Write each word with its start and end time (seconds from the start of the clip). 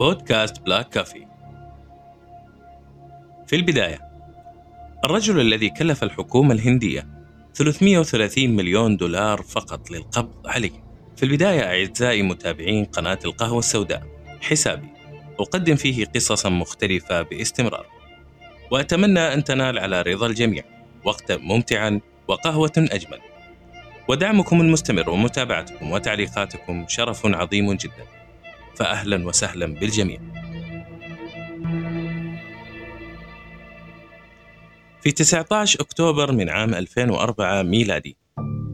بودكاست 0.00 0.60
بلاك 0.60 0.88
كافي. 0.88 1.26
في 3.46 3.56
البداية 3.56 3.98
الرجل 5.04 5.40
الذي 5.40 5.70
كلف 5.70 6.02
الحكومة 6.02 6.54
الهندية 6.54 7.06
330 7.54 8.50
مليون 8.56 8.96
دولار 8.96 9.42
فقط 9.42 9.90
للقبض 9.90 10.46
عليه. 10.46 10.84
في 11.16 11.22
البداية 11.22 11.60
أعزائي 11.60 12.22
متابعين 12.22 12.84
قناة 12.84 13.18
القهوة 13.24 13.58
السوداء 13.58 14.02
حسابي 14.40 14.88
أقدم 15.40 15.76
فيه 15.76 16.04
قصصا 16.04 16.48
مختلفة 16.48 17.22
باستمرار. 17.22 17.86
وأتمنى 18.70 19.34
أن 19.34 19.44
تنال 19.44 19.78
على 19.78 20.02
رضا 20.02 20.26
الجميع 20.26 20.64
وقتا 21.04 21.36
ممتعا 21.36 22.00
وقهوة 22.28 22.72
أجمل. 22.76 23.18
ودعمكم 24.08 24.60
المستمر 24.60 25.10
ومتابعتكم 25.10 25.90
وتعليقاتكم 25.90 26.84
شرف 26.88 27.26
عظيم 27.26 27.72
جدا. 27.72 28.19
فأهلا 28.80 29.26
وسهلا 29.26 29.66
بالجميع. 29.66 30.20
في 35.02 35.12
19 35.12 35.80
أكتوبر 35.80 36.32
من 36.32 36.48
عام 36.48 36.74
2004 36.74 37.62
ميلادي 37.62 38.16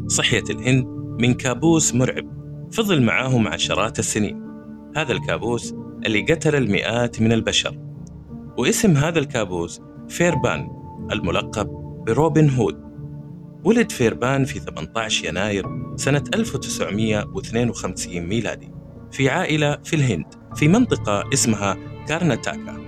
صحيت 0.06 0.50
الهند 0.50 0.86
من 1.20 1.34
كابوس 1.34 1.94
مرعب 1.94 2.36
فضل 2.72 3.02
معاهم 3.02 3.48
عشرات 3.48 3.98
السنين. 3.98 4.42
هذا 4.96 5.12
الكابوس 5.12 5.74
اللي 6.06 6.22
قتل 6.22 6.54
المئات 6.54 7.20
من 7.20 7.32
البشر. 7.32 7.78
واسم 8.58 8.96
هذا 8.96 9.18
الكابوس 9.18 9.80
فيربان 10.08 10.68
الملقب 11.12 11.66
بروبن 12.06 12.50
هود. 12.50 12.86
ولد 13.64 13.92
فيربان 13.92 14.44
في 14.44 14.58
18 14.58 15.28
يناير 15.28 15.66
سنة 15.96 16.24
1952 16.34 18.20
ميلادي. 18.20 18.75
في 19.12 19.28
عائلة 19.28 19.78
في 19.84 19.96
الهند 19.96 20.24
في 20.56 20.68
منطقة 20.68 21.24
اسمها 21.32 21.76
كارناتاكا 22.08 22.80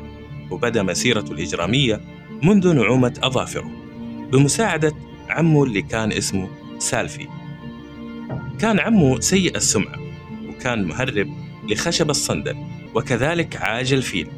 وبدأ 0.51 0.83
مسيرته 0.83 1.33
الإجرامية 1.33 2.01
منذ 2.43 2.73
نعومة 2.73 3.15
أظافره 3.23 3.71
بمساعدة 4.33 4.93
عمه 5.29 5.65
اللي 5.65 5.83
كان 5.83 6.13
اسمه 6.13 6.49
سالفي. 6.79 7.27
كان 8.59 8.81
عمه 8.81 9.21
سيء 9.21 9.57
السمعة 9.57 9.99
وكان 10.49 10.85
مهرب 10.85 11.29
لخشب 11.71 12.11
الصندل 12.11 12.57
وكذلك 12.95 13.57
عاج 13.57 13.93
الفيل 13.93 14.29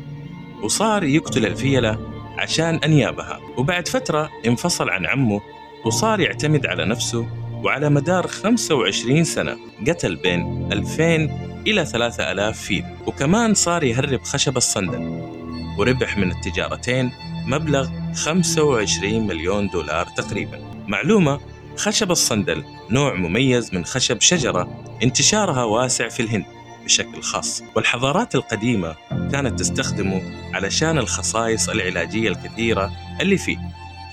وصار 0.62 1.04
يقتل 1.04 1.46
الفيلة 1.46 1.98
عشان 2.38 2.74
أنيابها. 2.74 3.40
وبعد 3.56 3.88
فترة 3.88 4.30
انفصل 4.46 4.90
عن 4.90 5.06
عمه 5.06 5.40
وصار 5.84 6.20
يعتمد 6.20 6.66
على 6.66 6.84
نفسه 6.84 7.26
وعلى 7.64 7.90
مدار 7.90 8.26
25 8.26 9.24
سنة 9.24 9.56
قتل 9.88 10.16
بين 10.16 10.68
2000 10.72 11.49
إلى 11.66 11.86
3000 11.86 12.60
فيل. 12.60 12.84
وكمان 13.06 13.54
صار 13.54 13.84
يهرب 13.84 14.22
خشب 14.22 14.56
الصندل. 14.56 14.98
وربح 15.78 16.18
من 16.18 16.30
التجارتين 16.30 17.12
مبلغ 17.46 17.88
25 18.14 19.26
مليون 19.26 19.68
دولار 19.68 20.06
تقريبا. 20.06 20.60
معلومة 20.88 21.40
خشب 21.76 22.10
الصندل 22.10 22.64
نوع 22.90 23.14
مميز 23.14 23.74
من 23.74 23.84
خشب 23.84 24.20
شجرة 24.20 24.82
انتشارها 25.02 25.64
واسع 25.64 26.08
في 26.08 26.20
الهند 26.20 26.44
بشكل 26.84 27.22
خاص. 27.22 27.62
والحضارات 27.76 28.34
القديمة 28.34 28.94
كانت 29.10 29.58
تستخدمه 29.58 30.22
علشان 30.54 30.98
الخصائص 30.98 31.68
العلاجية 31.68 32.28
الكثيرة 32.28 32.90
اللي 33.20 33.38
فيه. 33.38 33.58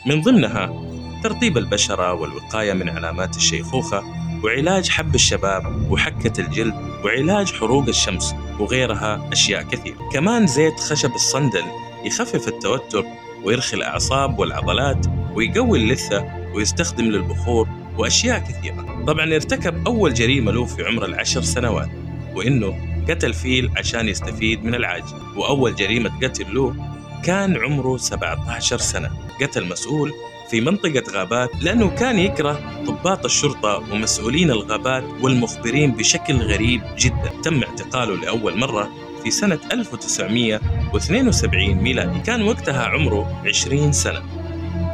من 0.05 0.21
ضمنها 0.21 0.83
ترطيب 1.23 1.57
البشرة 1.57 2.13
والوقاية 2.13 2.73
من 2.73 2.89
علامات 2.89 3.37
الشيخوخة 3.37 4.03
وعلاج 4.43 4.89
حب 4.89 5.15
الشباب 5.15 5.91
وحكة 5.91 6.41
الجلد 6.41 6.73
وعلاج 7.05 7.53
حروق 7.53 7.87
الشمس 7.87 8.35
وغيرها 8.59 9.29
أشياء 9.31 9.63
كثيرة. 9.63 10.09
كمان 10.13 10.47
زيت 10.47 10.79
خشب 10.79 11.15
الصندل 11.15 11.63
يخفف 12.05 12.47
التوتر 12.47 13.03
ويرخي 13.43 13.77
الأعصاب 13.77 14.39
والعضلات 14.39 15.05
ويقوي 15.33 15.79
اللثة 15.79 16.25
ويستخدم 16.53 17.05
للبخور 17.05 17.67
وأشياء 17.97 18.39
كثيرة. 18.39 19.03
طبعا 19.07 19.25
ارتكب 19.35 19.87
أول 19.87 20.13
جريمة 20.13 20.51
له 20.51 20.65
في 20.65 20.83
عمر 20.83 21.05
العشر 21.05 21.41
سنوات 21.41 21.89
وإنه 22.35 22.75
قتل 23.09 23.33
فيل 23.33 23.71
عشان 23.77 24.07
يستفيد 24.09 24.63
من 24.63 24.75
العاج. 24.75 25.03
وأول 25.35 25.75
جريمة 25.75 26.19
قتل 26.23 26.55
له 26.55 26.75
كان 27.23 27.57
عمره 27.57 27.97
17 27.97 28.77
سنة. 28.77 29.09
قتل 29.41 29.67
مسؤول 29.67 30.13
في 30.49 30.61
منطقة 30.61 31.03
غابات 31.11 31.49
لأنه 31.61 31.89
كان 31.89 32.19
يكره 32.19 32.59
ضباط 32.83 33.25
الشرطة 33.25 33.83
ومسؤولين 33.91 34.51
الغابات 34.51 35.03
والمخبرين 35.21 35.91
بشكل 35.91 36.35
غريب 36.35 36.81
جدا. 36.99 37.31
تم 37.43 37.63
اعتقاله 37.63 38.15
لأول 38.15 38.57
مرة 38.57 38.89
في 39.23 39.31
سنة 39.31 39.59
1972 39.71 41.75
ميلادي. 41.75 42.19
كان 42.19 42.43
وقتها 42.43 42.83
عمره 42.83 43.41
20 43.45 43.91
سنة. 43.91 44.23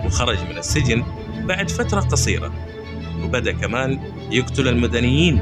وخرج 0.06 0.38
من 0.50 0.58
السجن 0.58 1.04
بعد 1.46 1.70
فترة 1.70 2.00
قصيرة. 2.00 2.54
وبدأ 3.24 3.52
كمان 3.52 4.00
يقتل 4.32 4.68
المدنيين. 4.68 5.40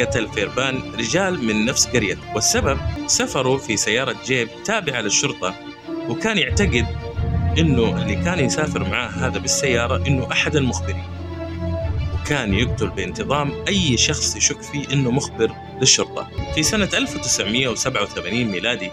قتل 0.00 0.28
فيربان 0.28 0.80
رجال 0.98 1.44
من 1.44 1.64
نفس 1.64 1.86
قريته 1.86 2.34
والسبب 2.34 2.78
سفروا 3.06 3.58
في 3.58 3.76
سيارة 3.76 4.16
جيب 4.26 4.48
تابعة 4.64 5.00
للشرطة. 5.00 5.54
وكان 6.08 6.38
يعتقد 6.38 6.86
إنه 7.58 8.02
اللي 8.02 8.14
كان 8.14 8.38
يسافر 8.38 8.88
معاه 8.88 9.08
هذا 9.08 9.38
بالسيارة 9.38 10.06
إنه 10.06 10.28
أحد 10.32 10.56
المخبرين. 10.56 11.04
وكان 12.14 12.54
يقتل 12.54 12.88
بانتظام 12.88 13.52
أي 13.68 13.96
شخص 13.96 14.36
يشك 14.36 14.62
فيه 14.62 14.84
إنه 14.92 15.10
مخبر 15.10 15.52
للشرطة. 15.80 16.28
في 16.54 16.62
سنة 16.62 16.88
1987 16.94 18.44
ميلادي 18.44 18.90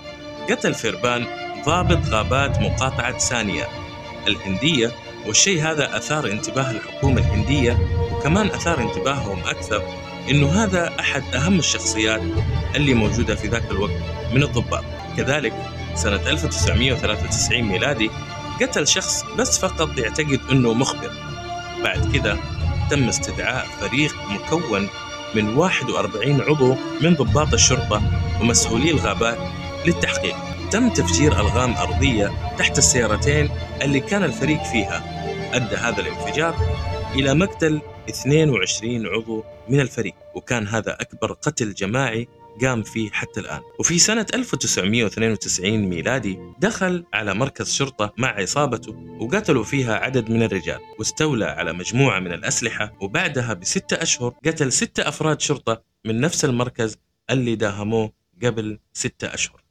قتل 0.50 0.74
فيربان 0.74 1.26
ضابط 1.66 2.06
غابات 2.06 2.60
مقاطعة 2.60 3.18
سانيا 3.18 3.68
الهندية 4.28 4.92
والشيء 5.28 5.62
هذا 5.62 5.98
أثار 5.98 6.32
انتباه 6.32 6.72
الحكومة 6.72 7.22
الهندية 7.22 7.78
وكمان 8.12 8.48
أثار 8.48 8.82
انتباههم 8.82 9.40
أكثر 9.40 9.84
إنه 10.30 10.64
هذا 10.64 11.00
أحد 11.00 11.24
أهم 11.36 11.60
الشخصيات 11.60 12.22
اللي 12.76 12.94
موجودة 12.94 13.36
في 13.36 13.48
ذاك 13.48 13.72
الوقت 13.72 14.02
من 14.34 14.44
الضباط. 14.44 14.84
كذلك 15.18 15.54
سنة 15.96 16.30
1993 16.30 17.62
ميلادي 17.62 18.10
قتل 18.62 18.88
شخص 18.88 19.26
بس 19.38 19.60
فقط 19.60 19.98
يعتقد 19.98 20.40
أنه 20.52 20.74
مخبر. 20.74 21.12
بعد 21.84 22.18
كذا 22.18 22.40
تم 22.90 23.10
استدعاء 23.10 23.66
فريق 23.82 24.16
مكون 24.30 24.90
من 25.36 25.58
41 25.58 26.42
عضو 26.42 26.76
من 27.02 27.14
ضباط 27.14 27.54
الشرطة 27.54 28.02
ومسؤولي 28.42 28.92
الغابات 28.92 29.38
للتحقيق. 29.86 30.36
تم 30.72 30.90
تفجير 30.90 31.40
ألغام 31.40 31.74
أرضية 31.74 32.32
تحت 32.58 32.78
السيارتين 32.78 33.50
اللي 33.82 34.00
كان 34.00 34.24
الفريق 34.24 34.64
فيها. 34.64 35.04
أدى 35.54 35.76
هذا 35.76 36.00
الانفجار 36.00 36.56
إلى 37.16 37.34
مقتل 37.34 37.82
22 38.10 39.08
عضو 39.08 39.44
من 39.70 39.80
الفريق 39.80 40.14
وكان 40.36 40.68
هذا 40.68 40.98
أكبر 41.02 41.32
قتل 41.32 41.74
جماعي 41.74 42.28
قام 42.62 42.84
فيه 42.84 43.10
حتى 43.10 43.40
الآن. 43.40 43.62
وفي 43.80 44.00
سنة 44.00 44.26
1992 44.34 45.78
ميلادي 45.90 46.40
دخل 46.60 47.06
على 47.14 47.34
مركز 47.34 47.74
شرطة 47.74 48.14
مع 48.18 48.28
عصابته 48.28 48.96
وقتلوا 49.20 49.64
فيها 49.64 49.96
عدد 49.96 50.30
من 50.30 50.44
الرجال 50.44 50.80
واستولى 51.00 51.46
على 51.46 51.74
مجموعة 51.74 52.20
من 52.20 52.34
الأسلحة 52.34 52.94
وبعدها 53.02 53.54
بستة 53.54 54.02
أشهر 54.02 54.34
قتل 54.46 54.72
ستة 54.72 55.08
أفراد 55.08 55.42
شرطة 55.42 55.82
من 56.06 56.22
نفس 56.22 56.46
المركز 56.46 56.98
اللي 57.30 57.56
داهموه 57.56 58.12
قبل 58.44 58.80
ستة 58.94 59.34
أشهر. 59.34 59.64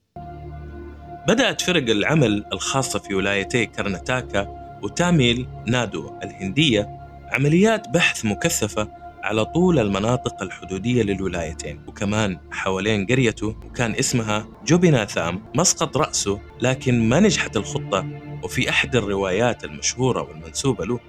بدأت 1.28 1.60
فرق 1.60 1.90
العمل 1.90 2.44
الخاصة 2.52 2.98
في 2.98 3.14
ولايتي 3.14 3.66
كرناتاكا 3.66 4.62
وتاميل 4.82 5.48
نادو 5.66 6.18
الهندية 6.22 6.88
عمليات 7.32 7.88
بحث 7.88 8.24
مكثفة 8.24 9.01
على 9.22 9.44
طول 9.44 9.78
المناطق 9.78 10.42
الحدودية 10.42 11.02
للولايتين 11.02 11.80
وكمان 11.86 12.38
حوالين 12.50 13.06
قريته 13.06 13.56
وكان 13.66 13.94
اسمها 13.94 14.46
جوبيناثام 14.66 15.42
مسقط 15.54 15.96
رأسه 15.96 16.40
لكن 16.60 17.08
ما 17.08 17.20
نجحت 17.20 17.56
الخطة. 17.56 18.06
وفي 18.42 18.70
أحد 18.70 18.96
الروايات 18.96 19.64
المشهورة 19.64 20.22
والمنسوبة 20.22 20.84
له 20.84 21.00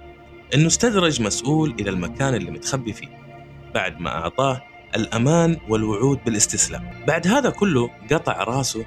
أنه 0.54 0.66
استدرج 0.66 1.22
مسؤول 1.22 1.74
إلى 1.80 1.90
المكان 1.90 2.34
اللي 2.34 2.50
متخبي 2.50 2.92
فيه 2.92 3.08
بعد 3.74 4.00
ما 4.00 4.10
أعطاه 4.10 4.62
الأمان 4.96 5.56
والوعود 5.68 6.18
بالاستسلام. 6.24 7.04
بعد 7.06 7.26
هذا 7.26 7.50
كله 7.50 7.90
قطع 8.10 8.44
رأسه 8.44 8.84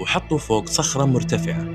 وحطه 0.00 0.36
فوق 0.36 0.66
صخرة 0.66 1.04
مرتفعة. 1.04 1.74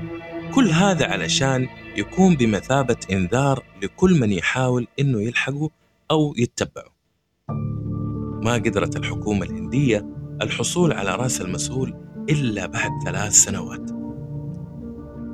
كل 0.54 0.70
هذا 0.70 1.06
علشان 1.06 1.68
يكون 1.96 2.36
بمثابة 2.36 2.96
إنذار 3.12 3.62
لكل 3.82 4.20
من 4.20 4.32
يحاول 4.32 4.86
إنه 5.00 5.22
يلحقه 5.22 5.70
أو 6.10 6.34
يتبعه. 6.38 6.93
ما 8.44 8.54
قدرت 8.54 8.96
الحكومة 8.96 9.46
الهندية 9.46 10.06
الحصول 10.42 10.92
على 10.92 11.14
رأس 11.14 11.40
المسؤول 11.40 11.94
إلا 12.30 12.66
بعد 12.66 12.90
ثلاث 13.04 13.32
سنوات. 13.32 13.90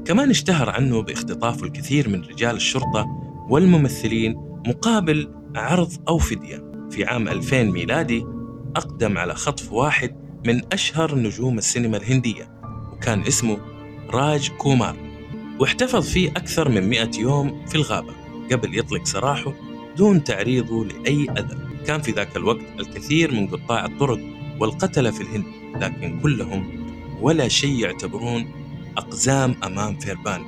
كمان 0.04 0.30
اشتهر 0.30 0.70
عنه 0.70 1.02
باختطاف 1.02 1.64
الكثير 1.64 2.08
من 2.08 2.22
رجال 2.22 2.56
الشرطة 2.56 3.06
والممثلين 3.50 4.34
مقابل 4.66 5.34
عرض 5.56 5.92
أو 6.08 6.18
فدية. 6.18 6.70
في 6.90 7.04
عام 7.04 7.28
2000 7.28 7.62
ميلادي 7.62 8.26
أقدم 8.76 9.18
على 9.18 9.34
خطف 9.34 9.72
واحد 9.72 10.16
من 10.46 10.60
أشهر 10.72 11.14
نجوم 11.14 11.58
السينما 11.58 11.96
الهندية 11.96 12.60
وكان 12.92 13.20
اسمه 13.20 13.58
راج 14.10 14.50
كومار 14.50 14.96
واحتفظ 15.60 16.08
فيه 16.08 16.30
أكثر 16.30 16.68
من 16.68 16.88
100 16.88 17.10
يوم 17.18 17.66
في 17.66 17.74
الغابة 17.74 18.14
قبل 18.52 18.78
يطلق 18.78 19.04
سراحه 19.04 19.52
دون 19.96 20.24
تعريضه 20.24 20.84
لأي 20.84 21.30
أذى. 21.30 21.69
كان 21.87 22.03
في 22.03 22.11
ذاك 22.12 22.37
الوقت 22.37 22.65
الكثير 22.81 23.32
من 23.32 23.47
قطاع 23.47 23.85
الطرق 23.85 24.21
والقتلة 24.61 25.11
في 25.11 25.21
الهند 25.21 25.44
لكن 25.77 26.21
كلهم 26.21 26.91
ولا 27.21 27.49
شيء 27.49 27.79
يعتبرون 27.79 28.50
أقزام 28.97 29.56
أمام 29.65 29.99
فيربان 29.99 30.43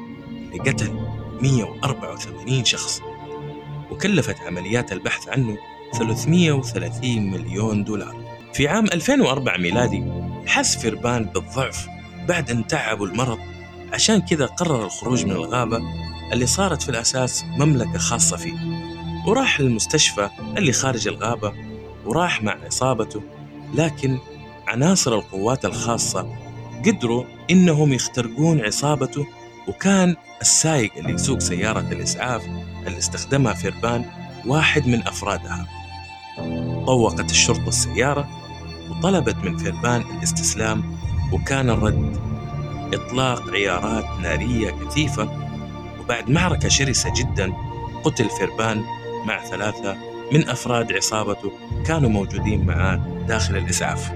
اللي 0.52 0.70
قتل 0.70 0.92
184 1.42 2.64
شخص. 2.64 3.00
وكلفت 3.90 4.36
عمليات 4.40 4.92
البحث 4.92 5.28
عنه 5.28 5.58
330 5.98 7.30
مليون 7.30 7.84
دولار. 7.84 8.16
في 8.54 8.68
عام 8.68 8.84
2004 8.86 9.56
ميلادي 9.56 10.04
حس 10.46 10.76
فيربان 10.76 11.24
بالضعف 11.24 11.86
بعد 12.28 12.50
أن 12.50 12.66
تعب 12.66 13.02
المرض 13.02 13.38
عشان 13.92 14.20
كذا 14.20 14.46
قرر 14.46 14.84
الخروج 14.84 15.24
من 15.24 15.30
الغابة 15.32 15.82
اللي 16.32 16.46
صارت 16.46 16.82
في 16.82 16.88
الأساس 16.88 17.44
مملكة 17.44 17.98
خاصة 17.98 18.36
فيه. 18.36 18.71
وراح 19.26 19.60
للمستشفى 19.60 20.30
اللي 20.58 20.72
خارج 20.72 21.08
الغابة 21.08 21.52
وراح 22.06 22.42
مع 22.42 22.56
عصابته 22.64 23.22
لكن 23.74 24.18
عناصر 24.66 25.14
القوات 25.14 25.64
الخاصة 25.64 26.36
قدروا 26.86 27.24
إنهم 27.50 27.92
يخترقون 27.92 28.60
عصابته 28.60 29.26
وكان 29.68 30.16
السائق 30.40 30.92
اللي 30.96 31.12
يسوق 31.12 31.38
سيارة 31.38 31.80
الإسعاف 31.80 32.42
اللي 32.86 32.98
استخدمها 32.98 33.54
فيربان 33.54 34.04
واحد 34.46 34.86
من 34.86 35.06
أفرادها. 35.06 35.66
طوقت 36.86 37.30
الشرطة 37.30 37.68
السيارة 37.68 38.28
وطلبت 38.90 39.36
من 39.36 39.56
فيربان 39.56 40.00
الاستسلام 40.00 40.96
وكان 41.32 41.70
الرد 41.70 42.16
إطلاق 42.94 43.50
عيارات 43.50 44.20
نارية 44.20 44.70
كثيفة 44.70 45.28
وبعد 46.00 46.30
معركة 46.30 46.68
شرسة 46.68 47.12
جدا 47.16 47.52
قتل 48.04 48.28
فيربان 48.38 48.84
مع 49.26 49.44
ثلاثة 49.44 49.96
من 50.32 50.48
أفراد 50.48 50.92
عصابته 50.92 51.52
كانوا 51.86 52.10
موجودين 52.10 52.66
معاه 52.66 53.24
داخل 53.28 53.56
الإسعاف. 53.56 54.12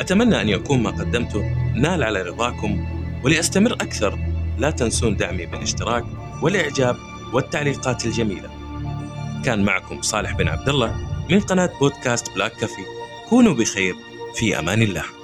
أتمنى 0.00 0.40
أن 0.40 0.48
يكون 0.48 0.82
ما 0.82 0.90
قدمته 0.90 1.42
نال 1.74 2.02
على 2.04 2.22
رضاكم 2.22 2.86
ولأستمر 3.24 3.72
أكثر. 3.72 4.18
لا 4.58 4.70
تنسون 4.70 5.16
دعمي 5.16 5.46
بالاشتراك 5.46 6.04
والإعجاب 6.42 6.96
والتعليقات 7.32 8.06
الجميلة. 8.06 8.50
كان 9.44 9.64
معكم 9.64 10.02
صالح 10.02 10.32
بن 10.32 10.48
عبد 10.48 10.68
الله 10.68 10.96
من 11.30 11.40
قناة 11.40 11.70
بودكاست 11.80 12.34
بلاك 12.34 12.52
كافي. 12.52 12.82
كونوا 13.28 13.54
بخير 13.54 13.94
في 14.34 14.58
أمان 14.58 14.82
الله. 14.82 15.19